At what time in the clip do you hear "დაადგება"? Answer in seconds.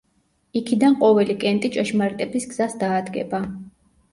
2.85-3.43